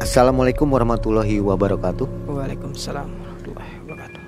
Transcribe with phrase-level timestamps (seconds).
[0.00, 2.08] Assalamualaikum warahmatullahi wabarakatuh.
[2.24, 4.20] Waalaikumsalam warahmatullahi wabarakatuh.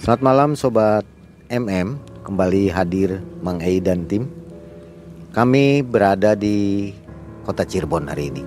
[0.00, 1.04] Selamat malam sobat
[1.52, 4.24] MM, kembali hadir Mang Ei dan tim.
[5.36, 6.96] Kami berada di
[7.44, 8.40] kota Cirebon hari ini.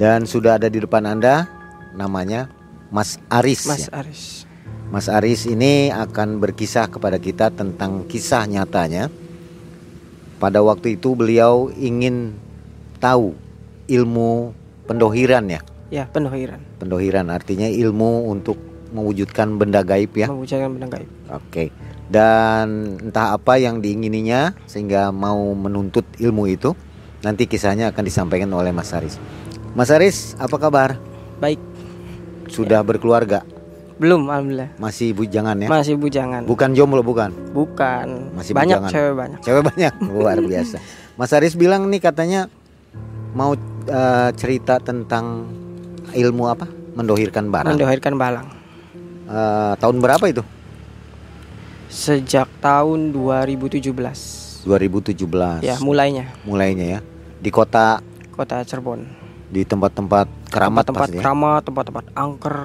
[0.00, 1.44] Dan sudah ada di depan Anda
[1.92, 2.48] namanya
[2.88, 3.68] Mas Aris.
[3.68, 4.00] Mas ya.
[4.00, 4.48] Aris.
[4.88, 9.12] Mas Aris ini akan berkisah kepada kita tentang kisah nyatanya.
[10.40, 12.32] Pada waktu itu beliau ingin
[13.04, 13.36] tahu
[13.84, 14.56] ilmu
[14.88, 15.60] pendohiran ya.
[15.90, 16.62] Ya, pendohiran.
[16.78, 18.54] Pendohiran artinya ilmu untuk
[18.94, 20.30] mewujudkan benda gaib ya.
[20.30, 21.10] Mewujudkan benda gaib.
[21.34, 21.74] Oke.
[22.06, 26.78] Dan entah apa yang diingininya sehingga mau menuntut ilmu itu.
[27.26, 29.18] Nanti kisahnya akan disampaikan oleh Mas Aris.
[29.74, 30.96] Mas Aris, apa kabar?
[31.42, 31.58] Baik.
[32.48, 33.44] Sudah berkeluarga?
[34.00, 34.72] Belum, alhamdulillah.
[34.80, 35.68] Masih bujangan ya?
[35.68, 36.48] Masih bujangan.
[36.48, 37.34] Bukan jomblo bukan?
[37.52, 38.32] Bukan.
[38.32, 38.90] Masih banyak bujangan.
[38.90, 39.40] cewek banyak.
[39.44, 40.80] Cewek banyak, luar biasa.
[41.20, 42.48] Mas Aris bilang nih katanya
[43.36, 43.52] mau
[43.84, 45.44] eh, cerita tentang
[46.14, 46.66] ilmu apa?
[46.94, 47.74] Mendohirkan barang.
[47.74, 48.46] Mendohirkan balang.
[49.30, 50.42] Eh, tahun berapa itu?
[51.86, 54.66] Sejak tahun 2017.
[54.66, 55.62] 2017.
[55.62, 57.00] Ya, mulainya mulainya ya.
[57.40, 58.02] Di kota
[58.34, 59.06] kota Cirebon.
[59.50, 61.18] di tempat-tempat keramat tempat ya?
[61.22, 62.56] keramat, tempat-tempat angker.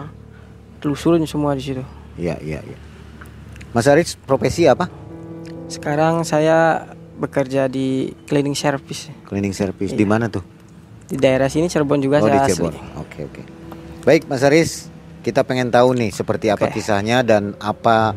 [0.78, 1.84] Telusurin semua di situ.
[2.14, 2.78] Iya, iya, iya.
[3.74, 4.86] Mas Aris profesi apa?
[5.66, 6.86] Sekarang saya
[7.18, 9.92] bekerja di cleaning service Cleaning service.
[9.94, 9.98] Iya.
[9.98, 10.46] Di mana tuh?
[11.06, 12.74] Di daerah sini Cirebon juga oh, di saya Cirebon.
[12.74, 13.00] asli.
[13.02, 13.42] Oke, oke.
[14.06, 14.90] Baik, Mas Aris,
[15.26, 18.14] kita pengen tahu nih seperti apa kisahnya dan apa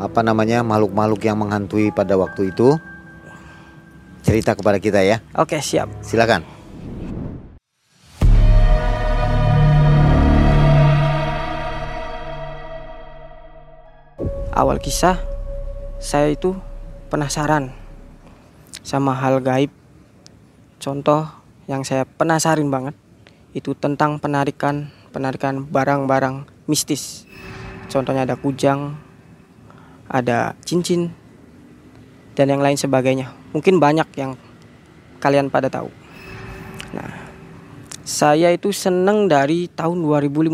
[0.00, 2.78] apa namanya makhluk-makhluk yang menghantui pada waktu itu.
[4.20, 5.24] Cerita kepada kita ya.
[5.32, 5.88] Oke, siap.
[6.04, 6.60] Silakan.
[14.60, 15.16] awal kisah
[15.96, 16.52] saya itu
[17.08, 17.72] penasaran
[18.84, 19.72] sama hal gaib.
[20.76, 21.39] Contoh
[21.70, 22.98] yang saya penasarin banget
[23.54, 27.22] itu tentang penarikan penarikan barang-barang mistis.
[27.86, 28.98] Contohnya ada kujang,
[30.10, 31.14] ada cincin
[32.34, 33.30] dan yang lain sebagainya.
[33.54, 34.34] Mungkin banyak yang
[35.22, 35.90] kalian pada tahu.
[36.90, 37.10] Nah,
[38.02, 40.50] saya itu seneng dari tahun 2015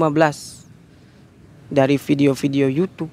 [1.73, 3.13] dari video-video YouTube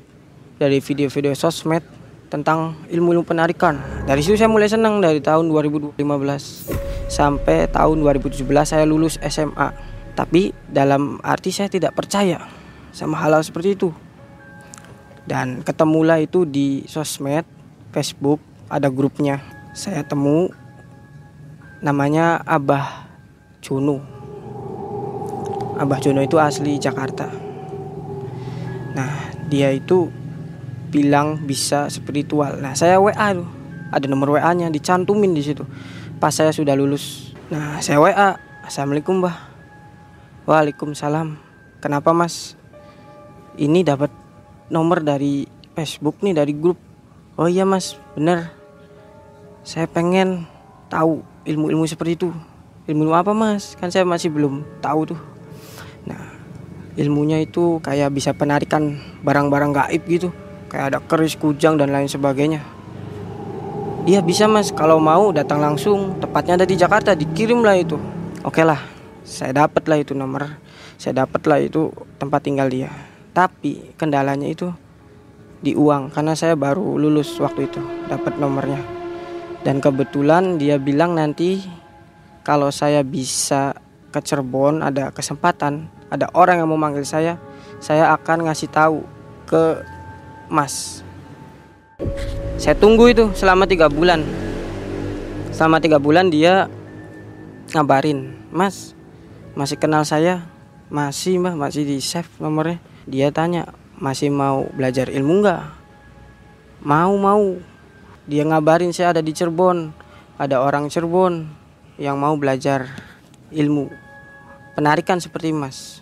[0.59, 1.83] dari video-video sosmed
[2.31, 3.79] tentang ilmu-ilmu penarikan.
[4.07, 6.82] Dari situ saya mulai senang dari tahun 2015
[7.13, 9.69] sampai tahun 2017 saya lulus SMA.
[10.17, 12.41] Tapi dalam arti saya tidak percaya
[12.89, 13.93] sama hal-hal seperti itu.
[15.23, 17.45] Dan ketemulah itu di sosmed,
[17.93, 19.41] Facebook, ada grupnya.
[19.77, 20.49] Saya temu
[21.85, 23.05] namanya Abah
[23.61, 24.01] Jono.
[25.77, 27.29] Abah Jono itu asli Jakarta.
[28.93, 29.13] Nah,
[29.49, 30.09] dia itu
[30.93, 32.61] bilang bisa spiritual.
[32.61, 33.62] Nah, saya WA tuh.
[33.93, 35.61] Ada nomor WA-nya dicantumin di situ.
[36.17, 37.37] Pas saya sudah lulus.
[37.53, 38.41] Nah, saya WA.
[38.65, 39.37] Assalamualaikum, Mbah.
[40.49, 41.37] Waalaikumsalam.
[41.77, 42.57] Kenapa, Mas?
[43.53, 44.09] Ini dapat
[44.73, 45.45] nomor dari
[45.77, 46.81] Facebook nih dari grup.
[47.37, 48.01] Oh iya, Mas.
[48.17, 48.49] Bener.
[49.61, 50.49] Saya pengen
[50.89, 52.29] tahu ilmu-ilmu seperti itu.
[52.89, 53.77] Ilmu apa, Mas?
[53.77, 55.21] Kan saya masih belum tahu tuh.
[56.09, 56.33] Nah,
[56.97, 60.29] ilmunya itu kayak bisa penarikan barang-barang gaib gitu
[60.73, 62.65] kayak ada keris kujang dan lain sebagainya
[64.03, 64.71] iya bisa mas.
[64.71, 66.17] Kalau mau datang langsung.
[66.19, 67.15] Tepatnya ada di Jakarta.
[67.15, 67.99] Dikirim lah itu.
[68.43, 68.79] Oke lah.
[69.23, 70.59] Saya dapat lah itu nomor.
[70.99, 72.91] Saya dapat lah itu tempat tinggal dia.
[73.33, 74.71] Tapi kendalanya itu
[75.63, 76.11] di uang.
[76.11, 77.81] Karena saya baru lulus waktu itu.
[78.11, 78.79] Dapat nomornya.
[79.63, 81.63] Dan kebetulan dia bilang nanti
[82.43, 83.71] kalau saya bisa
[84.13, 87.41] ke Cirebon ada kesempatan ada orang yang mau manggil saya
[87.81, 89.01] saya akan ngasih tahu
[89.49, 89.81] ke
[90.51, 91.01] Mas
[92.57, 94.25] saya tunggu itu selama tiga bulan.
[95.53, 96.69] Selama tiga bulan dia
[97.73, 98.97] ngabarin Mas
[99.53, 100.49] masih kenal saya?
[100.93, 102.77] Masih mbah masih di save nomornya.
[103.09, 105.61] Dia tanya masih mau belajar ilmu nggak?
[106.85, 107.57] Mau mau.
[108.29, 110.03] Dia ngabarin saya ada di Cirebon
[110.37, 111.45] ada orang Cirebon
[112.01, 112.89] yang mau belajar
[113.53, 113.89] ilmu.
[114.73, 116.01] Penarikan seperti Mas.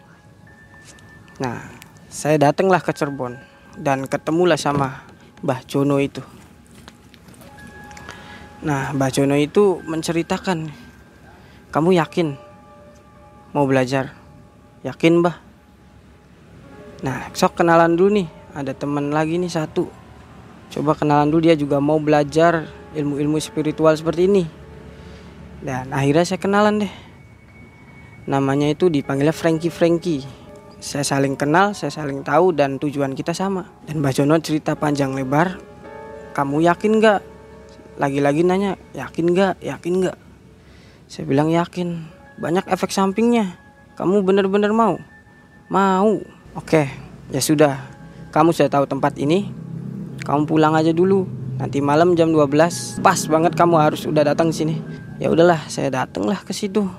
[1.38, 1.68] Nah,
[2.08, 3.36] saya datanglah ke Cirebon
[3.76, 5.04] dan ketemulah sama
[5.44, 6.24] Mbah Jono itu.
[8.62, 10.70] Nah, Mbah Jono itu menceritakan,
[11.74, 12.38] kamu yakin
[13.58, 14.14] mau belajar?
[14.86, 15.36] Yakin, Mbah?
[17.02, 18.28] Nah, sok kenalan dulu nih.
[18.54, 19.90] Ada teman lagi nih satu.
[20.70, 24.44] Coba kenalan dulu dia juga mau belajar ilmu-ilmu spiritual seperti ini.
[25.62, 26.94] Dan akhirnya saya kenalan deh.
[28.30, 30.42] Namanya itu dipanggilnya Frankie Frankie
[30.82, 33.70] saya saling kenal, saya saling tahu dan tujuan kita sama.
[33.86, 35.62] Dan Mbak Jono cerita panjang lebar,
[36.34, 37.22] kamu yakin nggak?
[38.02, 39.62] Lagi-lagi nanya, yakin nggak?
[39.62, 40.18] Yakin nggak?
[41.06, 42.02] Saya bilang yakin.
[42.42, 43.62] Banyak efek sampingnya.
[43.94, 44.98] Kamu benar-benar mau?
[45.70, 46.18] Mau.
[46.58, 46.90] Oke,
[47.30, 47.78] ya sudah.
[48.34, 49.54] Kamu sudah tahu tempat ini.
[50.26, 51.30] Kamu pulang aja dulu.
[51.62, 54.82] Nanti malam jam 12 pas banget kamu harus udah datang sini.
[55.22, 56.90] Ya udahlah, saya datanglah ke situ.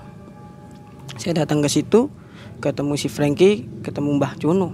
[1.19, 2.14] Saya datang ke situ,
[2.62, 4.70] ketemu si Frankie, ketemu Mbah Jono.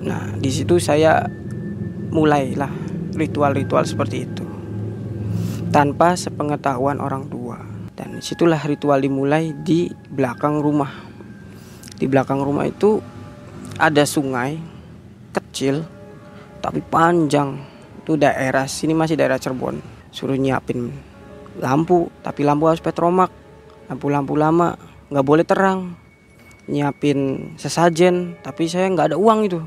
[0.00, 1.28] Nah, di situ saya
[2.08, 2.72] mulailah
[3.12, 4.45] ritual-ritual seperti itu.
[5.76, 7.60] Tanpa sepengetahuan orang tua.
[7.92, 10.88] Dan di situlah ritual dimulai di belakang rumah.
[11.96, 12.96] Di belakang rumah itu
[13.76, 14.56] ada sungai
[15.36, 15.84] kecil
[16.64, 17.60] tapi panjang.
[18.00, 19.84] Itu daerah sini masih daerah Cirebon.
[20.08, 20.88] Suruh nyiapin
[21.60, 23.28] lampu, tapi lampu harus petromak.
[23.92, 24.80] Lampu-lampu lama,
[25.12, 25.92] nggak boleh terang.
[26.72, 29.60] Nyiapin sesajen, tapi saya nggak ada uang itu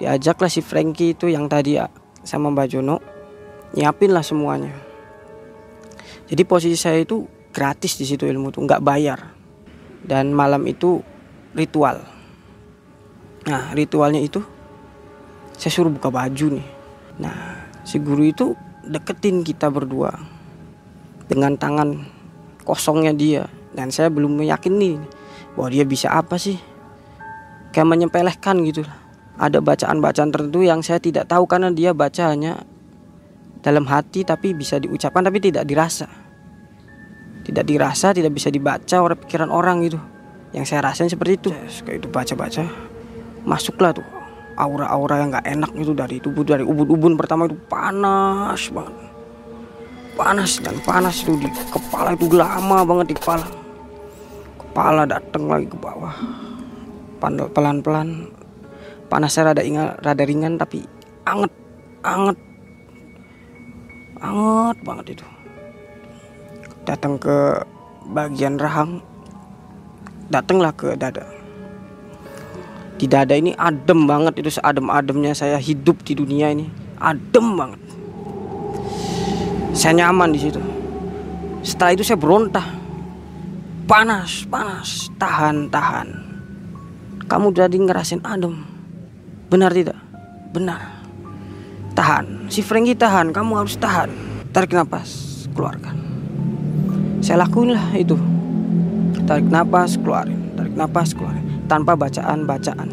[0.00, 1.92] diajaklah si Frankie itu yang tadi ya
[2.24, 2.96] sama Mbak Jono
[3.76, 4.72] nyiapin lah semuanya
[6.30, 9.34] jadi posisi saya itu gratis di situ ilmu tuh nggak bayar.
[10.06, 11.02] Dan malam itu
[11.58, 12.06] ritual.
[13.50, 14.38] Nah ritualnya itu
[15.58, 16.66] saya suruh buka baju nih.
[17.18, 18.54] Nah si guru itu
[18.86, 20.14] deketin kita berdua
[21.26, 22.06] dengan tangan
[22.62, 23.50] kosongnya dia.
[23.74, 25.02] Dan saya belum meyakini
[25.58, 26.62] bahwa dia bisa apa sih.
[27.74, 28.86] Kayak menyepelehkan gitu.
[29.34, 32.62] Ada bacaan-bacaan tertentu yang saya tidak tahu karena dia baca hanya
[33.60, 36.19] dalam hati tapi bisa diucapkan tapi tidak dirasa.
[37.50, 39.98] Tidak dirasa, tidak bisa dibaca oleh pikiran orang gitu.
[40.54, 41.50] Yang saya rasain seperti itu.
[41.82, 42.62] Kayak itu baca-baca.
[43.42, 44.06] Masuklah tuh
[44.54, 48.94] aura-aura yang nggak enak itu dari tubuh dari ubun-ubun pertama itu panas banget.
[50.14, 53.46] Panas dan panas itu di kepala itu lama banget di kepala.
[54.60, 56.14] Kepala datang lagi ke bawah.
[57.50, 58.30] Pelan-pelan
[59.10, 60.86] panasnya rada ingat rada ringan tapi
[61.26, 61.50] anget
[62.06, 62.38] anget
[64.22, 65.26] anget banget itu
[66.90, 67.62] datang ke
[68.10, 68.98] bagian rahang
[70.26, 71.22] datanglah ke dada
[72.98, 76.66] di dada ini adem banget itu seadem-ademnya saya hidup di dunia ini
[76.98, 77.82] adem banget
[79.70, 80.58] saya nyaman di situ
[81.62, 82.66] setelah itu saya berontak
[83.86, 86.08] panas panas tahan tahan
[87.30, 88.70] kamu jadi ngerasin adem
[89.50, 89.98] Benar tidak?
[90.54, 91.02] Benar.
[91.98, 92.46] Tahan.
[92.46, 93.34] Si Franky tahan.
[93.34, 94.08] Kamu harus tahan.
[94.54, 95.42] Tarik nafas.
[95.50, 95.99] Keluarkan.
[97.20, 98.16] Saya lakuin lah itu.
[99.28, 100.56] Tarik nafas, keluarin.
[100.56, 101.44] Tarik nafas, keluarin.
[101.68, 102.88] Tanpa bacaan-bacaan.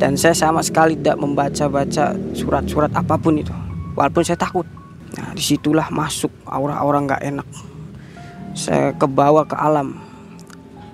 [0.00, 3.52] Dan saya sama sekali tidak membaca-baca surat-surat apa pun itu.
[3.98, 4.64] Walaupun saya takut.
[5.16, 7.48] Nah di situlah masuk aura-aura nggak enak.
[8.56, 9.98] Saya kebawa ke alam.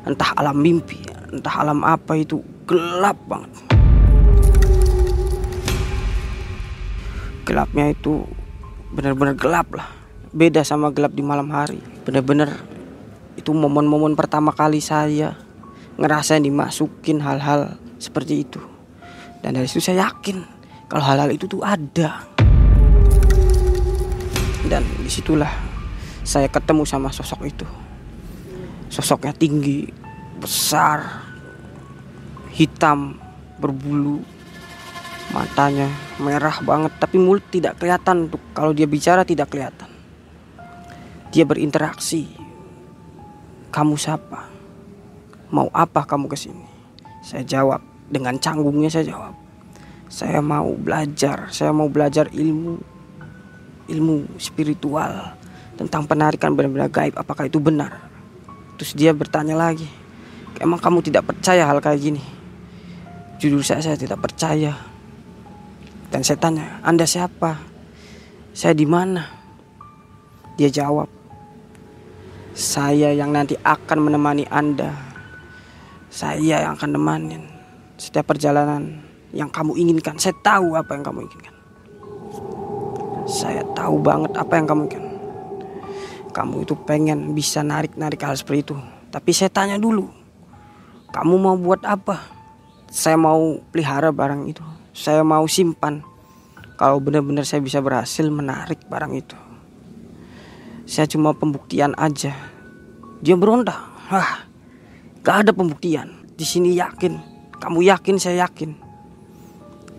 [0.02, 0.98] Entah alam mimpi,
[1.30, 3.72] entah alam apa itu gelap banget.
[7.42, 8.22] gelapnya itu
[8.94, 9.88] benar-benar gelap lah
[10.32, 11.79] beda sama gelap di malam hari.
[12.08, 12.56] Benar-benar
[13.37, 15.37] itu momen-momen pertama kali saya
[16.00, 18.61] ngerasain dimasukin hal-hal seperti itu.
[19.44, 20.40] Dan dari situ saya yakin
[20.88, 22.25] kalau hal-hal itu tuh ada.
[24.64, 25.52] Dan di situlah
[26.25, 27.69] saya ketemu sama sosok itu.
[28.88, 29.84] Sosoknya tinggi
[30.40, 31.29] besar
[32.56, 33.20] hitam
[33.61, 34.25] berbulu
[35.32, 35.88] matanya
[36.20, 39.91] merah banget tapi mulut tidak kelihatan kalau dia bicara tidak kelihatan
[41.32, 42.29] dia berinteraksi.
[43.73, 44.52] Kamu siapa?
[45.49, 46.72] Mau apa kamu ke sini
[47.22, 47.81] saya jawab.
[48.12, 49.32] Dengan canggungnya saya jawab.
[50.10, 51.48] Saya mau belajar.
[51.48, 52.77] Saya mau belajar ilmu.
[53.89, 55.39] Ilmu spiritual.
[55.79, 57.17] Tentang penarikan benda-benda gaib.
[57.17, 58.10] Apakah itu benar?
[58.77, 59.89] Terus dia bertanya lagi.
[60.60, 62.22] Emang kamu tidak percaya hal kayak gini?
[63.41, 64.77] Jujur saya saya tidak percaya.
[66.12, 67.56] Dan saya tanya, Anda siapa?
[68.53, 69.24] Saya di mana?
[70.60, 71.08] Dia jawab,
[72.52, 74.92] saya yang nanti akan menemani Anda.
[76.12, 77.42] Saya yang akan nemanin
[77.96, 79.00] setiap perjalanan
[79.32, 80.20] yang kamu inginkan.
[80.20, 81.54] Saya tahu apa yang kamu inginkan.
[83.24, 85.06] Saya tahu banget apa yang kamu inginkan.
[86.32, 88.76] Kamu itu pengen bisa narik-narik hal seperti itu.
[89.12, 90.08] Tapi saya tanya dulu,
[91.12, 92.20] kamu mau buat apa?
[92.92, 96.04] Saya mau pelihara barang itu saya mau simpan
[96.76, 99.36] kalau benar-benar saya bisa berhasil menarik barang itu.
[100.82, 102.34] Saya cuma pembuktian aja.
[103.22, 103.79] Dia berontak.
[104.10, 104.44] Wah,
[105.22, 106.27] gak ada pembuktian.
[106.34, 107.19] Di sini yakin.
[107.62, 108.74] Kamu yakin, saya yakin.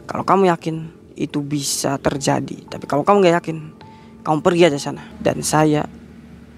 [0.03, 2.67] Kalau kamu yakin, itu bisa terjadi.
[2.67, 3.57] Tapi kalau kamu gak yakin,
[4.27, 5.03] kamu pergi aja sana.
[5.23, 5.87] Dan saya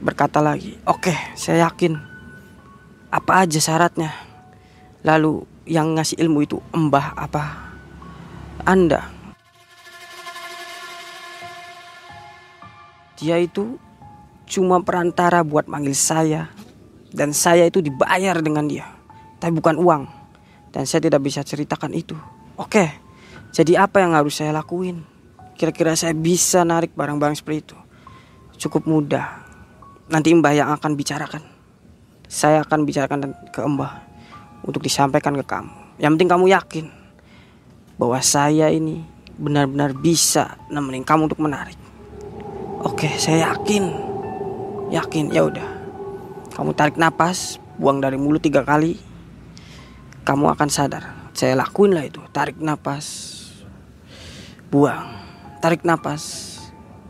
[0.02, 1.96] berkata lagi, oke, okay, saya yakin.
[3.14, 4.12] Apa aja syaratnya?
[5.06, 7.74] Lalu yang ngasih ilmu itu embah apa?
[8.66, 9.06] Anda.
[13.16, 13.80] Dia itu
[14.46, 16.50] cuma perantara buat manggil saya
[17.12, 18.86] dan saya itu dibayar dengan dia,
[19.42, 20.04] tapi bukan uang.
[20.76, 22.20] Dan saya tidak bisa ceritakan itu.
[22.60, 22.92] Oke,
[23.56, 25.08] jadi apa yang harus saya lakuin?
[25.56, 27.78] Kira-kira saya bisa narik barang-barang seperti itu?
[28.68, 29.48] Cukup mudah.
[30.12, 31.40] Nanti Mbah yang akan bicarakan.
[32.28, 33.94] Saya akan bicarakan ke Mbah
[34.68, 35.72] untuk disampaikan ke kamu.
[35.96, 36.86] Yang penting kamu yakin
[37.96, 39.00] bahwa saya ini
[39.40, 41.80] benar-benar bisa nemenin kamu untuk menarik.
[42.84, 44.15] Oke, saya yakin.
[44.96, 45.68] Yakin, ya udah.
[46.56, 48.96] Kamu tarik napas, buang dari mulut tiga kali.
[50.24, 51.12] Kamu akan sadar.
[51.36, 52.24] Saya lakuin lah itu.
[52.32, 53.04] Tarik napas,
[54.72, 55.12] buang.
[55.60, 56.56] Tarik napas,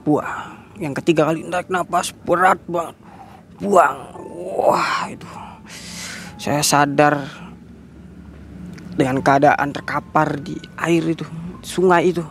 [0.02, 0.66] buang.
[0.82, 2.98] Yang ketiga kali tarik napas berat banget,
[3.62, 3.98] buang.
[4.56, 5.30] Wah itu,
[6.42, 7.22] saya sadar
[8.98, 11.24] dengan keadaan terkapar di air itu,
[11.64, 12.26] sungai itu,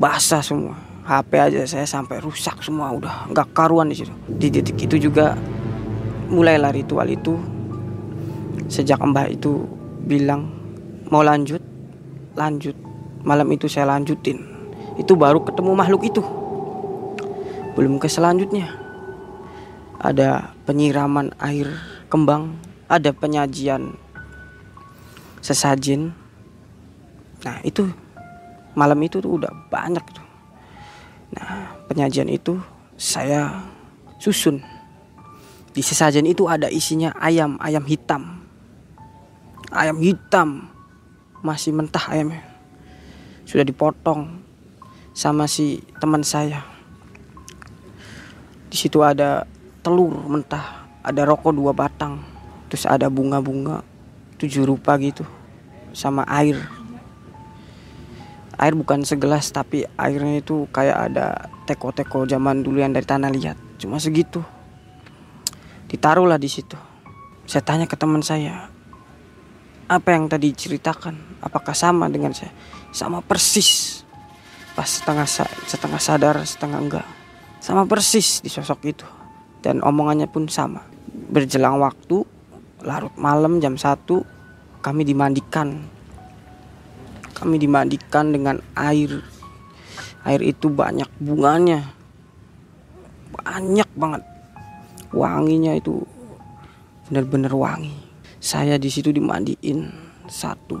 [0.00, 0.89] basah semua.
[1.10, 4.14] HP aja saya sampai rusak semua udah nggak karuan di situ.
[4.30, 5.34] Di titik itu juga
[6.30, 7.34] mulailah ritual itu.
[8.70, 9.66] Sejak mbah itu
[10.06, 10.46] bilang
[11.10, 11.58] mau lanjut
[12.38, 12.78] lanjut.
[13.26, 14.38] Malam itu saya lanjutin.
[15.02, 16.22] Itu baru ketemu makhluk itu.
[17.74, 18.70] Belum ke selanjutnya.
[19.98, 21.74] Ada penyiraman air
[22.06, 22.54] kembang
[22.86, 23.98] ada penyajian
[25.42, 26.14] sesajen.
[27.42, 27.90] Nah itu
[28.78, 30.29] malam itu tuh udah banyak tuh
[31.34, 32.58] nah penyajian itu
[32.98, 33.64] saya
[34.20, 34.60] susun.
[35.70, 38.42] Di sesajen itu ada isinya ayam ayam hitam.
[39.70, 40.66] Ayam hitam.
[41.40, 42.44] Masih mentah ayamnya.
[43.48, 44.42] Sudah dipotong
[45.16, 46.66] sama si teman saya.
[48.68, 49.48] Di situ ada
[49.80, 52.20] telur mentah ada rokok dua batang
[52.68, 53.80] terus ada bunga-bunga
[54.36, 55.24] tujuh rupa gitu
[55.96, 56.60] sama air
[58.60, 63.56] air bukan segelas tapi airnya itu kayak ada teko-teko zaman dulu yang dari tanah liat.
[63.80, 64.44] Cuma segitu.
[65.88, 66.76] Ditaruhlah di situ.
[67.48, 68.68] Saya tanya ke teman saya
[69.90, 72.54] apa yang tadi ceritakan apakah sama dengan saya?
[72.94, 74.06] Sama persis.
[74.78, 75.26] Pas setengah
[75.66, 77.06] setengah sadar setengah enggak.
[77.58, 79.06] Sama persis di sosok itu.
[79.58, 80.86] Dan omongannya pun sama.
[81.10, 82.22] Berjelang waktu
[82.86, 84.06] larut malam jam 1
[84.80, 85.84] kami dimandikan
[87.40, 89.24] kami dimandikan dengan air.
[90.28, 91.88] Air itu banyak bunganya.
[93.32, 94.20] Banyak banget.
[95.16, 96.04] Wanginya itu
[97.08, 97.96] benar-benar wangi.
[98.36, 99.88] Saya di situ dimandiin
[100.28, 100.76] satu.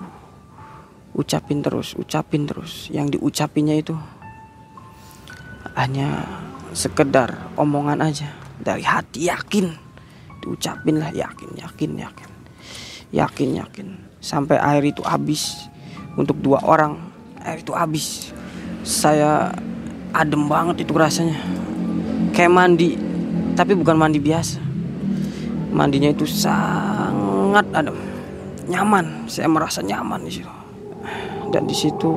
[1.16, 2.92] Ucapin terus ucapin terus.
[2.92, 3.96] Yang diucapinnya itu
[5.80, 6.28] hanya
[6.76, 8.28] sekedar omongan aja.
[8.60, 9.72] Dari hati yakin.
[10.44, 12.30] Diucapin lah yakin yakin yakin.
[13.16, 13.88] Yakin yakin.
[14.20, 15.70] Sampai air itu habis
[16.18, 16.98] untuk dua orang
[17.44, 18.34] air itu habis
[18.82, 19.52] saya
[20.10, 21.38] adem banget itu rasanya
[22.32, 22.96] kayak mandi
[23.54, 24.70] tapi bukan mandi biasa
[25.70, 27.96] mandinya itu sangat adem,
[28.66, 29.26] nyaman.
[29.30, 30.50] Saya merasa nyaman di situ.
[31.50, 32.10] Dan di situ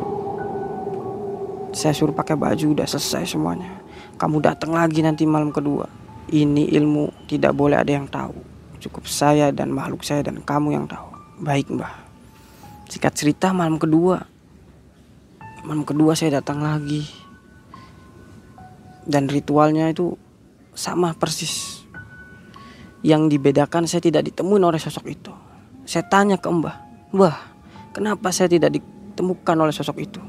[1.74, 3.82] saya suruh pakai baju udah selesai semuanya.
[4.18, 5.90] Kamu datang lagi nanti malam kedua.
[6.34, 8.34] Ini ilmu tidak boleh ada yang tahu.
[8.82, 11.08] Cukup saya dan makhluk saya dan kamu yang tahu.
[11.42, 12.03] Baik mbah.
[12.94, 14.22] Sikat cerita malam kedua.
[15.66, 17.02] Malam kedua saya datang lagi.
[19.02, 20.14] Dan ritualnya itu
[20.78, 21.82] sama persis
[23.02, 25.34] yang dibedakan saya tidak ditemuin oleh sosok itu.
[25.90, 26.78] Saya tanya ke Mbah,
[27.18, 27.36] Mbah,
[27.98, 30.22] kenapa saya tidak ditemukan oleh sosok itu?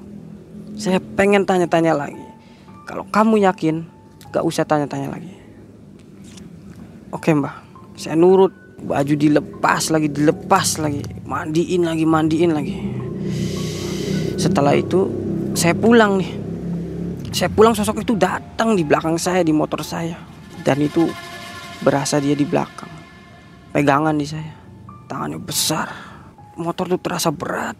[0.80, 2.24] Saya pengen tanya-tanya lagi.
[2.88, 3.84] Kalau kamu yakin,
[4.32, 5.36] gak usah tanya-tanya lagi.
[7.12, 7.60] Oke Mbah,
[8.00, 8.63] saya nurut.
[8.84, 11.00] Baju dilepas lagi, dilepas lagi.
[11.24, 12.76] Mandiin lagi, mandiin lagi.
[14.36, 15.08] Setelah itu,
[15.56, 16.32] saya pulang nih.
[17.34, 20.14] Saya pulang sosok itu datang di belakang saya, di motor saya.
[20.62, 21.08] Dan itu
[21.84, 22.88] Berasa dia di belakang.
[23.76, 24.56] Pegangan di saya.
[25.04, 25.92] Tangannya besar.
[26.56, 27.76] Motor tuh terasa berat.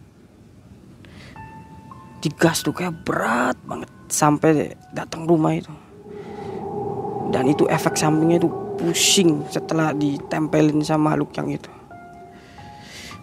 [2.21, 3.89] Digas tuh kayak berat banget.
[4.13, 5.73] Sampai datang rumah itu.
[7.33, 11.71] Dan itu efek sampingnya itu pusing setelah ditempelin sama makhluk yang itu.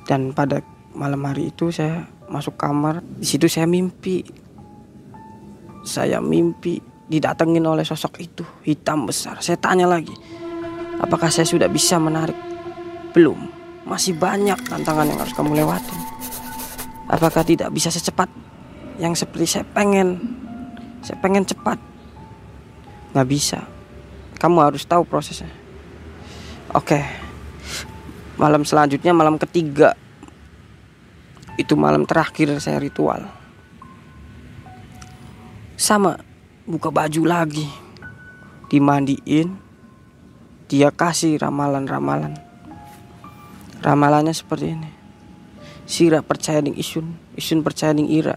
[0.08, 0.60] Dan pada
[0.96, 3.04] malam hari itu saya masuk kamar.
[3.04, 4.24] Di situ saya mimpi.
[5.82, 6.78] Saya mimpi
[7.10, 9.42] didatengin oleh sosok itu hitam besar.
[9.42, 10.14] Saya tanya lagi,
[11.02, 12.38] Apakah saya sudah bisa menarik?
[13.10, 13.50] Belum.
[13.90, 15.98] Masih banyak tantangan yang harus kamu lewati.
[17.10, 18.30] Apakah tidak bisa secepat
[19.02, 20.22] yang seperti saya pengen?
[21.02, 21.82] Saya pengen cepat.
[23.18, 23.66] Gak bisa.
[24.42, 25.54] Kamu harus tahu prosesnya.
[26.74, 26.98] Oke.
[28.42, 29.94] Malam selanjutnya malam ketiga.
[31.62, 33.30] Itu malam terakhir saya ritual.
[35.78, 36.18] Sama
[36.66, 37.70] buka baju lagi.
[38.74, 39.72] Dimandiin
[40.72, 42.32] dia kasih ramalan-ramalan
[43.84, 44.88] ramalannya seperti ini
[45.84, 48.36] Sira percaya dengan Isun Isun percaya dengan Ira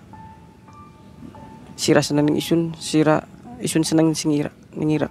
[1.79, 3.23] Sira senang dengan Isun Sira
[3.63, 5.09] Isun senang dengan Ira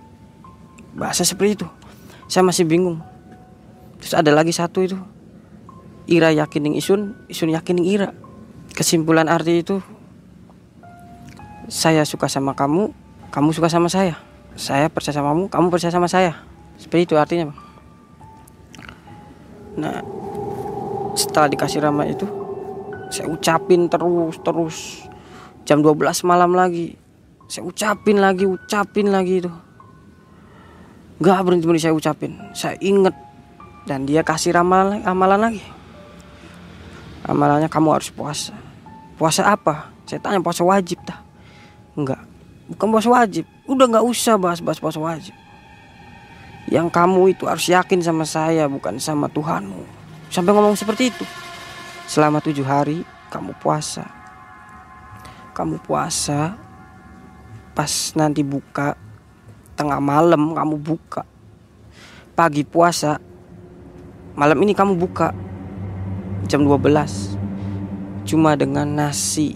[0.94, 1.68] bahasa seperti itu.
[2.30, 3.02] Saya masih bingung.
[4.00, 4.98] Terus ada lagi satu itu.
[6.04, 8.10] Ira yakin dengan Isun Isun yakin dengan Ira.
[8.74, 9.80] Kesimpulan arti itu
[11.72, 12.92] saya suka sama kamu
[13.32, 14.20] kamu suka sama saya.
[14.54, 16.38] Saya percaya sama kamu kamu percaya sama saya.
[16.78, 17.60] Seperti itu artinya bang.
[19.80, 19.98] Nah
[21.14, 22.26] setelah dikasih ramah itu
[23.14, 24.78] saya ucapin terus terus.
[25.64, 27.00] Jam 12 malam lagi
[27.48, 29.52] saya ucapin lagi ucapin lagi itu
[31.22, 32.38] nggak berhenti berhenti saya ucapin.
[32.56, 33.14] Saya inget
[33.86, 35.64] dan dia kasih ramalan amalan lagi.
[37.28, 38.56] Amalannya kamu harus puasa.
[39.20, 39.94] Puasa apa?
[40.10, 41.24] Saya tanya puasa wajib dah
[41.94, 42.34] enggak
[42.74, 43.46] bukan puasa wajib.
[43.70, 45.36] Udah nggak usah bahas-bahas puasa wajib.
[46.68, 49.84] Yang kamu itu harus yakin sama saya bukan sama Tuhanmu.
[50.32, 51.26] Sampai ngomong seperti itu.
[52.08, 54.08] Selama tujuh hari kamu puasa.
[55.54, 56.58] Kamu puasa
[57.74, 58.98] pas nanti buka
[59.74, 61.26] tengah malam kamu buka.
[62.34, 63.18] Pagi puasa
[64.34, 65.34] malam ini kamu buka.
[66.50, 69.56] Jam 12 cuma dengan nasi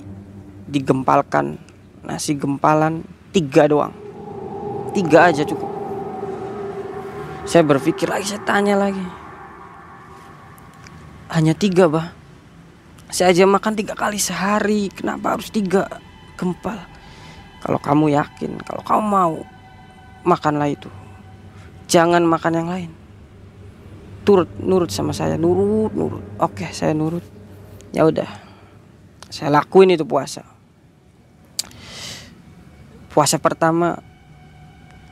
[0.68, 1.60] digempalkan
[2.04, 3.04] nasi gempalan
[3.36, 3.96] tiga doang.
[4.96, 5.70] Tiga aja cukup.
[7.48, 9.04] Saya berpikir lagi saya tanya lagi.
[11.32, 12.16] Hanya tiga bah.
[13.08, 15.88] Saya aja makan tiga kali sehari kenapa harus tiga
[16.36, 16.76] gempal?
[17.64, 19.36] Kalau kamu yakin kalau kamu mau
[20.28, 20.92] makanlah itu.
[21.88, 22.92] Jangan makan yang lain.
[24.28, 26.26] Turut nurut sama saya nurut nurut.
[26.44, 27.24] Oke saya nurut.
[27.96, 28.28] Ya udah.
[29.32, 30.44] Saya lakuin itu puasa.
[33.08, 33.96] Puasa pertama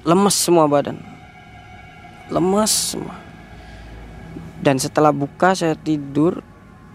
[0.03, 0.99] lemes semua badan.
[2.27, 3.15] Lemes semua.
[4.59, 6.43] Dan setelah buka saya tidur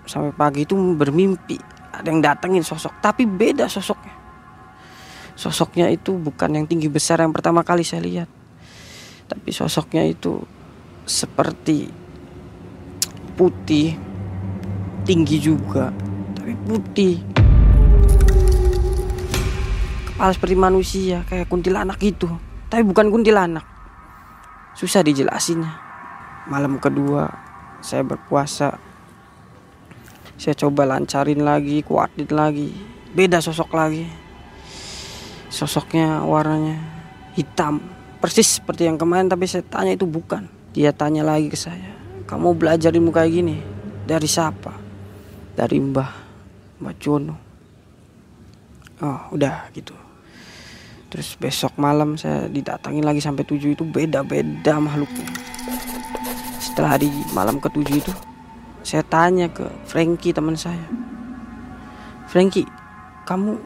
[0.05, 1.57] sampai pagi itu bermimpi.
[1.97, 4.20] Ada yang datengin sosok tapi beda sosoknya
[5.41, 8.29] sosoknya itu bukan yang tinggi besar yang pertama kali saya lihat.
[9.25, 10.37] Tapi sosoknya itu
[11.09, 11.89] seperti
[13.41, 13.97] putih
[15.09, 15.89] tinggi juga
[16.37, 17.25] tapi putih.
[20.13, 22.29] Kepala seperti manusia kayak kuntilanak gitu.
[22.69, 23.65] Tapi bukan kuntilanak.
[24.77, 25.73] Susah dijelasinnya.
[26.53, 27.33] Malam kedua
[27.81, 28.77] saya berpuasa.
[30.37, 32.77] Saya coba lancarin lagi kuatin lagi.
[33.17, 34.30] Beda sosok lagi
[35.51, 36.79] sosoknya warnanya
[37.37, 37.83] hitam.
[38.23, 40.47] Persis seperti yang kemarin tapi saya tanya itu bukan.
[40.71, 43.59] Dia tanya lagi ke saya kamu belajar ilmu kayak gini?
[44.07, 44.71] Dari siapa?
[45.59, 46.11] Dari mbah
[46.79, 47.35] mbah Jono.
[49.03, 49.91] Oh udah gitu.
[51.11, 55.27] Terus besok malam saya didatangi lagi sampai tujuh itu beda-beda makhluknya.
[56.63, 58.15] Setelah hari malam ketujuh itu
[58.87, 60.87] saya tanya ke Frankie teman saya.
[62.31, 62.71] Frankie,
[63.27, 63.59] kamu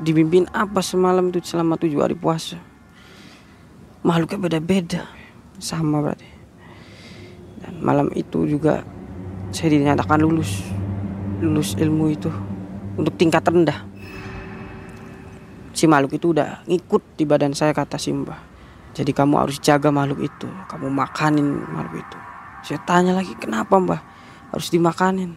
[0.00, 2.58] dibimbing apa semalam itu selama tujuh hari puasa?
[4.04, 5.02] Makhluknya beda-beda,
[5.62, 6.28] sama berarti.
[7.64, 8.84] Dan malam itu juga
[9.54, 10.64] saya dinyatakan lulus,
[11.40, 12.28] lulus ilmu itu
[12.98, 13.94] untuk tingkat rendah
[15.74, 18.38] si makhluk itu udah ngikut di badan saya kata Simba.
[18.94, 20.46] Jadi kamu harus jaga makhluk itu.
[20.70, 22.18] Kamu makanin makhluk itu.
[22.64, 24.00] Saya tanya lagi kenapa mbah
[24.54, 25.34] harus dimakanin?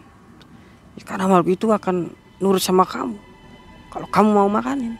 [0.94, 3.18] Ya, karena makhluk itu akan nurut sama kamu.
[3.88, 4.94] Kalau kamu mau makanin,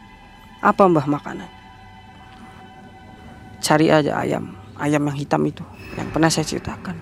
[0.59, 1.49] apa mbah makanan?
[3.61, 5.61] Cari aja ayam, ayam yang hitam itu,
[5.93, 6.97] yang pernah saya ceritakan.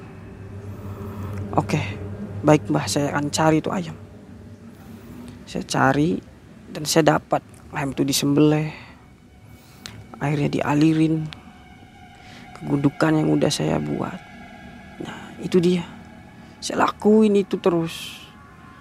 [1.56, 1.80] Oke,
[2.44, 3.96] baik mbah saya akan cari itu ayam.
[5.48, 6.20] Saya cari
[6.74, 7.40] dan saya dapat
[7.72, 8.88] ayam itu disembelih
[10.18, 11.30] airnya dialirin
[12.58, 14.18] ke gundukan yang udah saya buat
[14.98, 15.86] nah itu dia
[16.58, 18.18] saya lakuin itu terus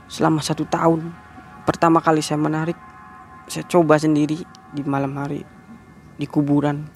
[0.08, 1.12] selama satu tahun
[1.68, 2.78] pertama kali saya menarik
[3.46, 4.42] saya coba sendiri
[4.74, 5.46] di malam hari
[6.18, 6.90] di kuburan.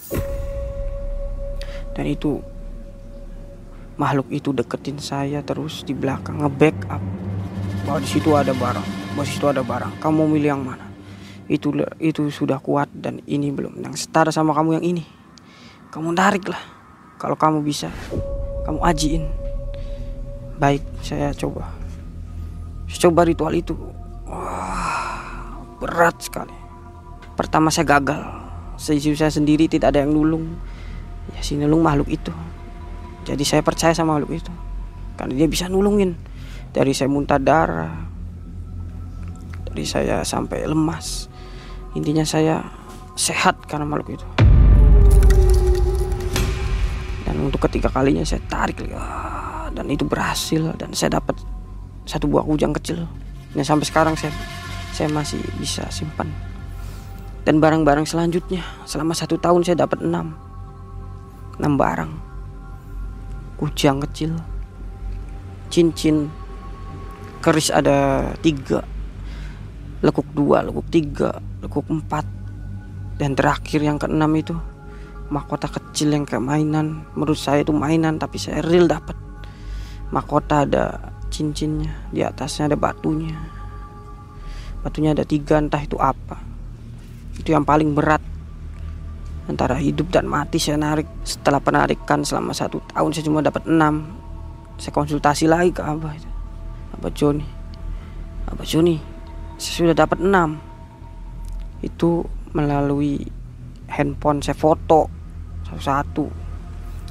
[1.95, 2.43] Dan itu
[3.95, 7.03] makhluk itu deketin saya terus di belakang nge-backup
[7.85, 9.93] bahwa di situ ada barang bahwa di situ ada barang.
[10.03, 10.87] Kamu milih yang mana?
[11.51, 13.79] Itu itu sudah kuat dan ini belum.
[13.83, 15.05] Yang setara sama kamu yang ini.
[15.91, 16.63] Kamu tarik lah
[17.19, 17.91] kalau kamu bisa
[18.67, 19.25] kamu ajiin.
[20.59, 21.71] Baik saya coba.
[22.91, 23.75] Saya coba ritual itu.
[24.31, 24.80] Wah
[25.81, 26.53] berat sekali.
[27.35, 28.21] Pertama saya gagal.
[28.77, 30.61] Sejujur saya sendiri tidak ada yang nulung.
[31.33, 32.33] Ya si nulung makhluk itu.
[33.25, 34.53] Jadi saya percaya sama makhluk itu.
[35.17, 36.21] Karena dia bisa nulungin.
[36.71, 37.97] Dari saya muntah darah.
[39.73, 41.33] Dari saya sampai lemas.
[41.97, 42.61] Intinya saya
[43.17, 44.27] sehat karena makhluk itu.
[47.25, 50.77] Dan untuk ketiga kalinya saya tarik ah, dan itu berhasil.
[50.77, 51.41] Dan saya dapat
[52.05, 53.09] satu buah kujang kecil.
[53.57, 54.33] Yang sampai sekarang saya
[55.01, 56.29] saya masih bisa simpan.
[57.41, 60.37] Dan barang-barang selanjutnya selama satu tahun saya dapat enam.
[61.57, 62.13] Enam barang.
[63.57, 64.37] Kujang kecil
[65.73, 66.27] cincin
[67.39, 68.83] keris ada tiga
[70.03, 72.29] lekuk dua lekuk tiga lekuk empat.
[73.17, 74.53] Dan terakhir yang keenam itu
[75.33, 77.09] mahkota kecil yang kayak mainan.
[77.17, 79.17] Menurut saya itu mainan tapi saya real dapat.
[80.13, 80.85] Mahkota ada
[81.33, 83.60] cincinnya di atasnya ada batunya
[84.81, 86.41] batunya ada tiga entah itu apa.
[87.37, 88.23] Itu yang paling berat.
[89.49, 91.09] Antara hidup dan mati saya narik.
[91.25, 94.07] Setelah penarikan selama satu tahun saya cuma dapat enam.
[94.81, 96.17] Saya konsultasi lagi ke abah
[96.97, 97.45] abah Joni.
[98.49, 98.97] Abah Joni
[99.61, 100.57] saya sudah dapat enam.
[101.81, 103.21] Itu melalui
[103.89, 105.09] handphone saya foto
[105.69, 106.25] satu-satu.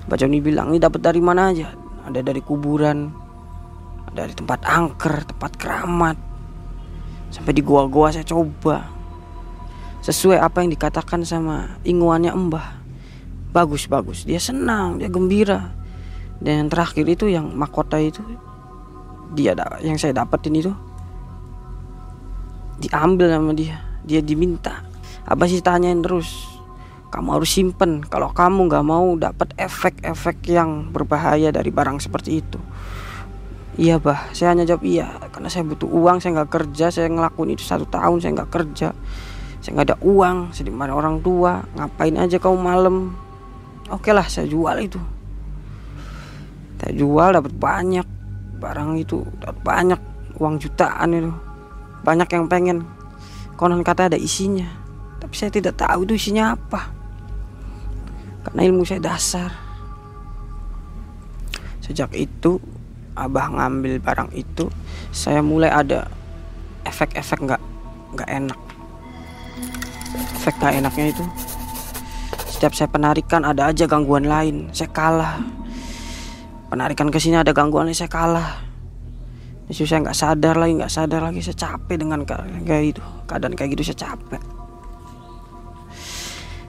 [0.10, 1.70] Baca Joni bilang ini dapat dari mana aja?
[2.10, 3.30] Ada dari kuburan
[4.10, 6.18] dari tempat angker tempat keramat
[7.30, 8.90] sampai di goa-goa saya coba.
[10.00, 12.68] Sesuai apa yang dikatakan sama inguannya Mbah.
[13.54, 14.26] Bagus bagus.
[14.26, 15.74] Dia senang dia gembira.
[16.40, 18.24] Dan yang terakhir itu yang mahkota itu
[19.36, 19.54] dia
[19.86, 20.72] yang saya dapetin itu
[22.80, 23.84] diambil sama dia.
[24.08, 24.82] Dia diminta
[25.30, 26.48] apa sih tanyain terus
[27.12, 28.02] kamu harus simpen.
[28.08, 32.58] Kalau kamu nggak mau dapat efek-efek yang berbahaya dari barang seperti itu
[33.76, 34.32] iya bah.
[34.34, 37.86] Saya hanya jawab iya karena saya butuh uang saya nggak kerja saya ngelakuin itu satu
[37.86, 38.90] tahun saya nggak kerja.
[39.60, 41.62] Saya nggak ada uang saya di mana orang tua.
[41.76, 42.96] Ngapain aja kamu malam?
[43.92, 45.02] Oke lah saya jual itu.
[46.80, 48.08] Saya jual dapat banyak.
[48.60, 50.02] Barang itu dapat banyak.
[50.40, 51.32] Uang jutaan itu.
[52.08, 52.88] Banyak yang pengen.
[53.60, 54.66] Konon kata ada isinya.
[55.20, 56.88] Tapi saya tidak tahu itu isinya apa.
[58.48, 59.52] Karena ilmu saya dasar.
[61.84, 62.62] Sejak itu
[63.20, 64.72] abah ngambil barang itu
[65.12, 66.08] saya mulai ada
[66.88, 67.62] efek-efek nggak
[68.16, 68.60] nggak enak.
[70.40, 71.24] Efek gak enaknya itu
[72.60, 75.40] setiap saya penarikan ada aja gangguan lain saya kalah.
[76.68, 78.60] Penarikan ke sini ada gangguan lain saya kalah.
[79.72, 83.02] Justru saya nggak sadar lagi nggak sadar lagi saya capek dengan kayak gitu.
[83.32, 84.44] Keadaan kayak gitu saya capek.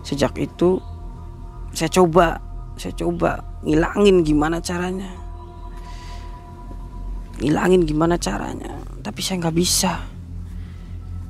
[0.07, 0.79] Sejak itu
[1.75, 2.39] saya coba
[2.79, 5.11] saya coba ngilangin gimana caranya
[7.41, 8.77] ngilangin gimana caranya?
[9.01, 9.93] Tapi saya nggak bisa.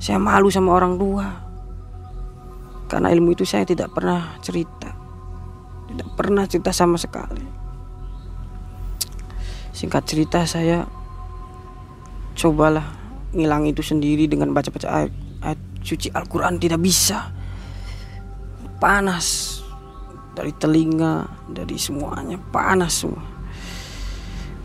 [0.03, 1.27] Saya malu sama orang tua
[2.91, 4.91] karena ilmu itu saya tidak pernah cerita.
[5.87, 7.47] Tidak pernah cerita sama sekali.
[9.71, 10.83] Singkat cerita saya
[12.35, 12.99] cobalah
[13.31, 15.15] ngilang itu sendiri dengan baca-baca ayat,
[15.47, 16.59] ayat suci Al-Quran.
[16.59, 17.31] Tidak bisa.
[18.83, 19.59] Panas.
[20.35, 22.35] Dari telinga dari semuanya.
[22.51, 23.23] Panas semua.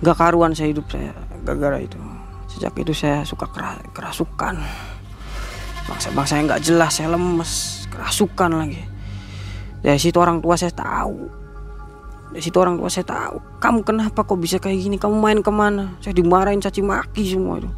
[0.01, 2.01] Gak karuan saya hidup saya gara-gara itu.
[2.49, 3.45] Sejak itu saya suka
[3.93, 4.57] kerasukan.
[5.85, 8.81] Bangsa-bangsa yang nggak jelas saya lemes kerasukan lagi.
[9.85, 11.29] Dari situ orang tua saya tahu.
[12.33, 14.97] Dari situ orang tua saya tahu kamu kenapa kok bisa kayak gini?
[14.97, 15.97] Kamu main ke mana?
[16.01, 17.69] Saya dimarahin caci maki semua itu.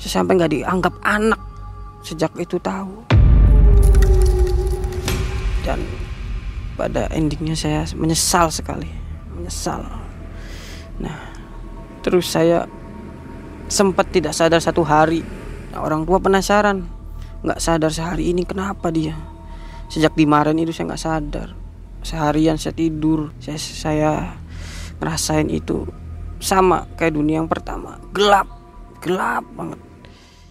[0.00, 1.40] Saya sampai nggak dianggap anak
[2.04, 2.92] sejak itu tahu.
[5.64, 5.84] Dan
[6.76, 8.88] pada endingnya saya menyesal sekali
[9.36, 9.84] menyesal.
[11.00, 11.18] Nah
[12.00, 12.64] terus saya
[13.68, 15.20] sempat tidak sadar satu hari.
[15.70, 16.88] Nah, orang tua penasaran.
[17.44, 19.14] Nggak sadar sehari ini kenapa dia?
[19.86, 21.48] Sejak dimarahin itu saya nggak sadar.
[22.02, 24.12] Seharian saya tidur saya saya
[24.98, 25.86] ngerasain itu.
[26.42, 28.00] Sama kayak dunia yang pertama.
[28.10, 28.48] Gelap
[29.04, 29.78] gelap banget.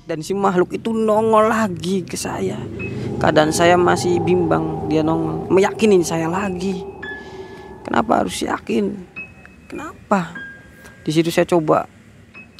[0.08, 2.56] Dan si makhluk itu nongol lagi ke saya.
[3.20, 5.52] Keadaan saya masih bimbang dia nongol.
[5.52, 6.80] Meyakinin saya lagi.
[7.84, 8.96] Kenapa harus yakin?
[9.68, 10.32] Kenapa?
[11.04, 11.97] Di situ saya coba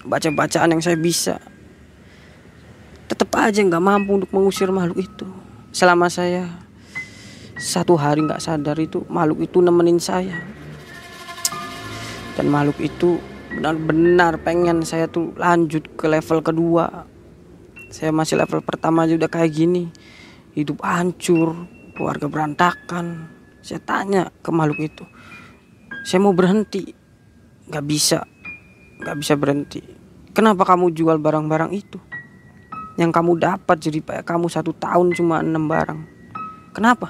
[0.08, 1.38] baca bacaan yang saya bisa.
[3.08, 5.28] Tetap aja nggak mampu untuk mengusir makhluk itu.
[5.76, 6.48] Selama saya
[7.60, 10.40] satu hari nggak sadar itu makhluk itu nemenin saya.
[12.40, 13.20] Dan makhluk itu
[13.52, 17.08] benar-benar pengen saya tuh lanjut ke level kedua.
[17.92, 19.92] Saya masih level pertama aja udah kayak gini.
[20.56, 23.36] Hidup hancur keluarga berantakan.
[23.60, 25.06] Saya tanya ke makhluk itu
[26.08, 26.88] saya mau berhenti?
[27.68, 28.24] Nggak bisa.
[29.04, 29.97] Nggak bisa berhenti
[30.38, 31.98] kenapa kamu jual barang-barang itu?
[33.02, 35.98] Yang kamu dapat jadi kamu satu tahun cuma enam barang.
[36.78, 37.10] Kenapa?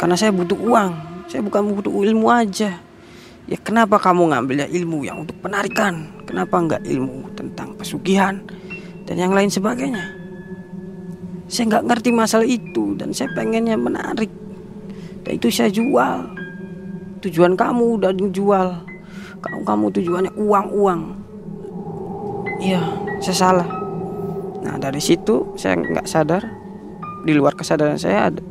[0.00, 0.92] Karena saya butuh uang.
[1.28, 2.80] Saya bukan butuh ilmu aja.
[3.46, 6.08] Ya kenapa kamu ngambilnya ilmu yang untuk penarikan?
[6.24, 8.40] Kenapa nggak ilmu tentang pesugihan
[9.04, 10.16] dan yang lain sebagainya.
[11.46, 14.32] Saya nggak ngerti masalah itu dan saya pengennya menarik.
[15.20, 16.32] Dan itu saya jual.
[17.16, 18.86] tujuan kamu udah dijual
[19.46, 21.00] kamu kamu tujuannya uang uang
[22.60, 22.82] iya
[23.20, 23.68] saya salah.
[24.62, 26.42] Nah dari situ saya nggak sadar.
[27.26, 28.42] Di luar kesadaran saya ada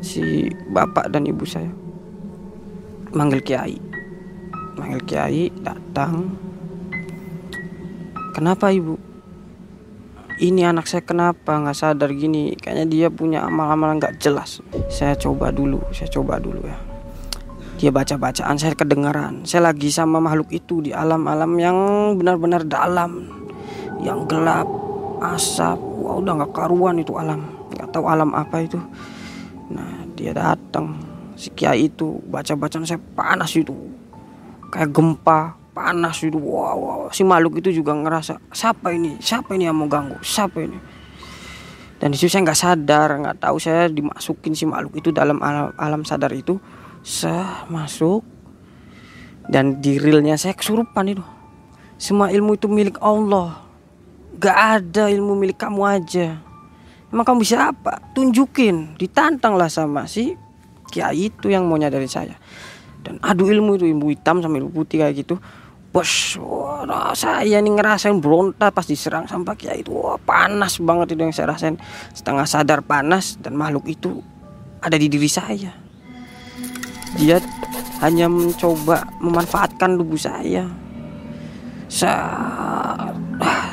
[0.00, 1.68] si bapak dan ibu saya.
[3.12, 3.76] Manggil kiai.
[4.80, 6.32] Manggil kiai datang.
[8.32, 8.96] Kenapa ibu?
[10.40, 12.56] Ini anak saya kenapa nggak sadar gini?
[12.56, 14.64] Kayaknya dia punya amal-amal nggak jelas.
[14.88, 16.91] Saya coba dulu saya coba dulu ya
[17.82, 19.42] dia baca bacaan saya kedengaran.
[19.42, 21.76] Saya lagi sama makhluk itu di alam-alam yang
[22.14, 23.26] benar-benar dalam
[23.98, 24.70] yang gelap
[25.18, 25.82] asap.
[25.98, 27.42] Wah udah nggak karuan itu alam.
[27.74, 28.78] Nggak tahu alam apa itu.
[29.74, 30.94] Nah dia datang.
[31.34, 33.74] Si kiai itu baca bacaan saya panas itu.
[34.70, 36.38] Kayak gempa panas itu.
[36.38, 37.02] Wow, wow.
[37.10, 39.18] si makhluk itu juga ngerasa siapa ini?
[39.18, 40.22] Siapa ini yang mau ganggu?
[40.22, 40.78] Siapa ini?
[41.98, 43.58] Dan di situ saya nggak sadar nggak tahu.
[43.58, 46.62] Saya dimasukin si makhluk itu dalam alam, alam sadar itu
[47.02, 48.22] saya masuk.
[49.42, 51.24] Dan di realnya saya kesurupan itu.
[51.98, 53.58] Semua ilmu itu milik Allah.
[54.38, 56.38] Gak ada ilmu milik kamu aja.
[57.10, 57.98] Emang kamu bisa apa?
[58.14, 58.94] Tunjukin.
[58.96, 60.38] Ditantang lah sama si
[60.88, 62.38] kiai itu yang mau nyadarin saya.
[63.02, 65.42] Dan adu ilmu itu ilmu hitam sama ilmu putih kayak gitu.
[65.92, 69.92] Bos wah, saya nih ngerasain berontak pas diserang sama kiai itu.
[69.92, 71.76] Wah, panas banget itu yang saya rasain.
[72.14, 74.22] Setengah sadar panas dan makhluk itu
[74.80, 75.81] ada di diri saya
[77.16, 77.36] dia
[78.00, 80.66] hanya mencoba memanfaatkan tubuh saya.
[82.02, 83.12] Ah,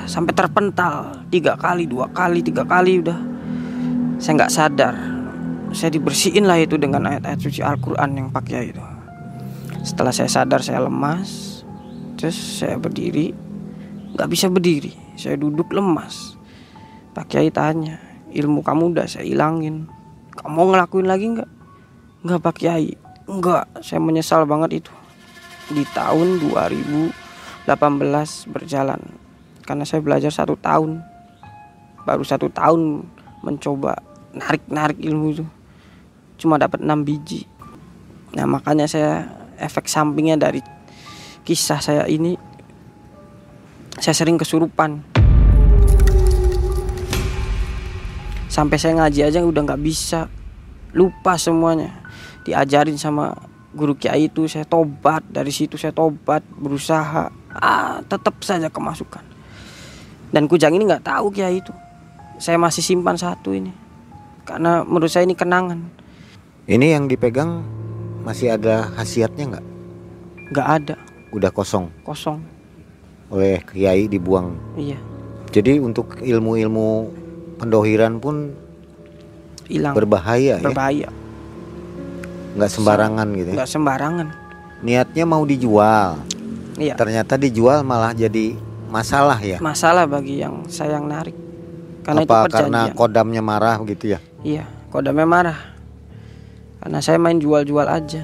[0.05, 1.23] sampai terpental.
[1.31, 3.19] Tiga kali dua kali tiga kali udah.
[4.19, 4.95] Saya nggak sadar.
[5.71, 8.83] Saya dibersihin lah itu dengan ayat-ayat suci Al-Quran yang pakai itu.
[9.85, 11.61] Setelah saya sadar saya lemas.
[12.19, 13.31] Terus saya berdiri.
[14.17, 14.91] Nggak bisa berdiri.
[15.15, 16.35] Saya duduk lemas.
[17.15, 17.97] Pak Kiai tanya
[18.29, 19.87] ilmu kamu udah saya hilangin.
[20.35, 21.49] Kamu ngelakuin lagi nggak?
[22.27, 24.93] Nggak Pak Kiai nggak saya menyesal banget itu.
[25.69, 27.69] Di tahun 2018
[28.49, 28.97] berjalan.
[29.61, 30.97] Karena saya belajar satu tahun.
[32.09, 33.05] Baru satu tahun
[33.45, 34.01] mencoba
[34.33, 35.45] narik-narik ilmu itu.
[36.41, 37.45] Cuma dapat 6 biji.
[38.33, 39.29] Nah makanya saya
[39.61, 40.65] efek sampingnya dari
[41.45, 42.33] kisah saya ini
[44.01, 45.05] saya sering kesurupan.
[48.49, 50.25] Sampai saya ngaji aja udah nggak bisa.
[50.97, 51.98] Lupa semuanya
[52.49, 53.37] diajarin sama
[53.69, 57.29] guru kiai itu saya tobat dari situ saya tobat berusaha.
[57.53, 59.21] Ah tetap saja kemasukan.
[60.33, 61.69] Dan kujang ini nggak tahu kiai itu.
[62.41, 63.69] Saya masih simpan satu ini
[64.49, 65.77] karena menurut saya ini kenangan.
[66.65, 67.61] Ini yang dipegang
[68.25, 69.65] masih ada khasiatnya nggak?
[70.49, 70.95] Nggak ada.
[71.29, 71.93] Udah kosong?
[72.01, 72.41] Kosong.
[73.29, 74.57] Oleh kiai dibuang?
[74.73, 74.97] Iya.
[75.53, 76.89] Jadi untuk ilmu-ilmu
[77.61, 78.53] pendohiran pun
[79.69, 79.93] hilang.
[79.93, 81.09] berbahaya, berbahaya.
[81.09, 81.18] ya
[82.55, 83.55] nggak sembarangan gitu ya?
[83.59, 84.27] nggak sembarangan.
[84.79, 86.23] Niatnya mau dijual.
[86.79, 86.95] Iya.
[86.95, 88.55] Ternyata dijual malah jadi
[88.87, 89.59] masalah ya?
[89.59, 91.35] Masalah bagi yang sayang narik.
[92.07, 92.71] Karena itu apa perjanjian.
[92.71, 94.19] karena kodamnya marah begitu ya?
[94.41, 95.59] Iya kodamnya marah.
[96.81, 98.23] Karena saya main jual-jual aja.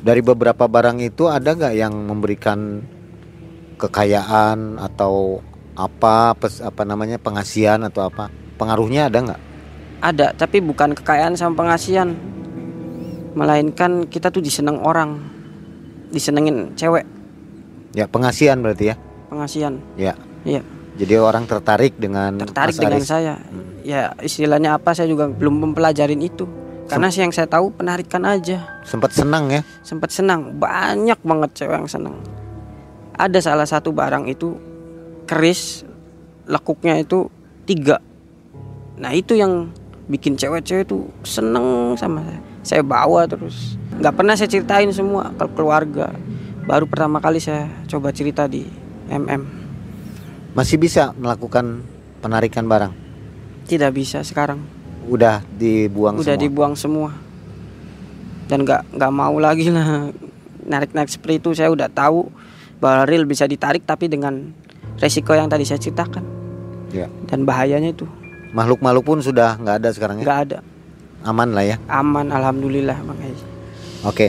[0.00, 2.80] Dari beberapa barang itu ada nggak yang memberikan
[3.76, 5.44] kekayaan atau
[5.76, 8.32] apa pes, apa namanya pengasihan atau apa?
[8.56, 9.40] Pengaruhnya ada nggak?
[10.00, 12.16] Ada tapi bukan kekayaan sama pengasihan
[13.34, 15.20] melainkan kita tuh diseneng orang
[16.10, 17.06] disenengin cewek.
[17.94, 18.96] Ya pengasihan berarti ya?
[19.30, 19.78] Pengasihan.
[19.94, 20.14] Ya.
[20.42, 20.62] Iya.
[20.98, 23.08] Jadi orang tertarik dengan tertarik Mas dengan Aris.
[23.08, 23.34] saya.
[23.86, 26.46] Ya istilahnya apa saya juga belum mempelajarin itu.
[26.90, 28.82] Karena sih yang saya tahu penarikan aja.
[28.82, 29.62] Sempat senang ya?
[29.86, 30.58] Sempat senang.
[30.58, 32.18] Banyak banget cewek yang senang.
[33.14, 34.58] Ada salah satu barang itu
[35.30, 35.86] keris
[36.50, 37.30] lekuknya itu
[37.62, 38.02] tiga.
[38.98, 39.70] Nah itu yang
[40.10, 43.76] bikin cewek-cewek tuh seneng sama saya saya bawa terus.
[43.96, 46.12] Nggak pernah saya ceritain semua ke keluarga.
[46.64, 48.68] Baru pertama kali saya coba cerita di
[49.10, 49.60] MM
[50.50, 51.86] masih bisa melakukan
[52.18, 52.92] penarikan barang?
[53.70, 54.58] Tidak bisa sekarang.
[55.06, 56.42] Udah dibuang udah semua?
[56.42, 57.10] dibuang semua.
[58.50, 60.10] Dan nggak nggak mau lagi lah.
[60.66, 62.26] Narik narik seperti itu saya udah tahu
[62.82, 64.50] bahwa reel bisa ditarik tapi dengan
[64.98, 66.26] resiko yang tadi saya ceritakan.
[66.90, 67.06] Ya.
[67.30, 68.06] Dan bahayanya itu.
[68.50, 70.24] Makhluk-makhluk pun sudah nggak ada sekarang ya?
[70.26, 70.58] Nggak ada
[71.24, 71.76] aman lah ya?
[71.88, 73.46] Aman alhamdulillah bang Haji.
[74.08, 74.28] Oke.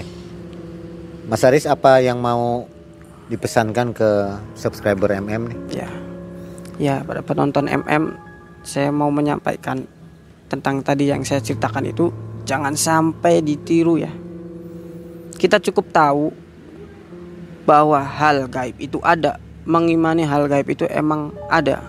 [1.32, 2.68] Mas Aris apa yang mau
[3.32, 4.10] dipesankan ke
[4.60, 5.60] subscriber MM nih?
[5.72, 5.90] Ya.
[6.76, 8.18] Ya pada penonton MM
[8.68, 9.88] saya mau menyampaikan
[10.52, 12.12] tentang tadi yang saya ceritakan itu
[12.44, 14.12] jangan sampai ditiru ya.
[15.40, 16.36] Kita cukup tahu
[17.64, 19.40] bahwa hal gaib itu ada.
[19.64, 21.88] Mengimani hal gaib itu emang ada.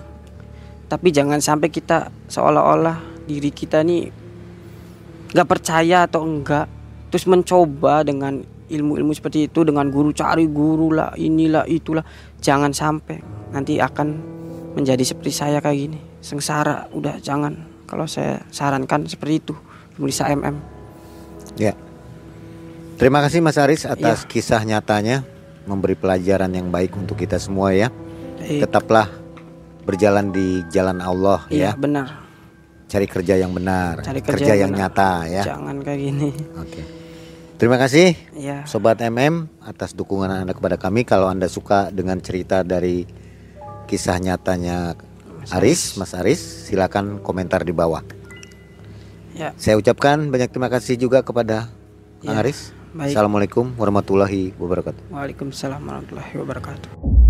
[0.86, 4.21] Tapi jangan sampai kita seolah-olah diri kita nih
[5.32, 6.68] nggak percaya atau enggak
[7.12, 8.40] terus mencoba dengan
[8.72, 12.04] ilmu-ilmu seperti itu dengan guru cari guru lah inilah itulah.
[12.40, 13.20] Jangan sampai
[13.52, 14.16] nanti akan
[14.72, 16.00] menjadi seperti saya kayak gini.
[16.24, 17.68] Sengsara udah jangan.
[17.84, 19.54] Kalau saya sarankan seperti itu
[20.00, 20.56] Mulisa MM
[21.60, 21.76] Ya.
[22.96, 25.20] Terima kasih Mas Aris atas kisah nyatanya.
[25.68, 27.92] Memberi pelajaran yang baik untuk kita semua ya.
[28.40, 29.22] Eh, Tetaplah
[29.82, 31.78] berjalan di jalan Allah iya ya.
[31.78, 32.21] benar
[32.92, 34.92] Cari kerja yang benar, Cari kerja yang yang benar.
[34.92, 35.42] nyata ya.
[35.48, 36.28] jangan kayak gini
[36.60, 36.82] Oke.
[37.56, 41.08] Terima kasih ya Sobat MM atas dukungan Anda kepada kami.
[41.08, 43.08] Kalau Anda suka dengan cerita dari
[43.88, 44.92] kisah nyatanya
[45.50, 48.04] Aris, Mas Aris, silakan komentar di bawah.
[49.32, 51.72] ya Saya ucapkan banyak terima kasih juga kepada
[52.20, 52.76] Kang Ya, Aris.
[52.92, 53.10] baik.
[53.16, 55.08] Assalamualaikum warahmatullahi wabarakatuh.
[55.10, 57.21] Waalaikumsalam warahmatullahi wabarakatuh